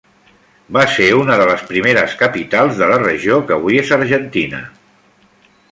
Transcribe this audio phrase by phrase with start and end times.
[0.77, 4.67] Va ser una de les primeres capitals de la regió que avui és Argentina.